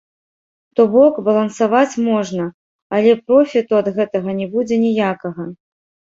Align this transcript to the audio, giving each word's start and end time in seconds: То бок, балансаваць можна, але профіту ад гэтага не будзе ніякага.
То 0.77 0.81
бок, 0.95 1.19
балансаваць 1.27 1.99
можна, 2.07 2.47
але 2.99 3.11
профіту 3.29 3.73
ад 3.83 3.93
гэтага 4.01 4.29
не 4.41 4.47
будзе 4.57 4.75
ніякага. 4.87 5.49